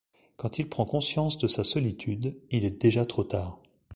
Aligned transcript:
Quand 0.35 0.57
il 0.57 0.67
prend 0.67 0.85
conscience 0.87 1.37
de 1.37 1.45
sa 1.47 1.63
solitude, 1.63 2.35
il 2.49 2.65
est 2.65 2.71
déjà 2.81 3.05
trop 3.05 3.23
tard. 3.23 3.59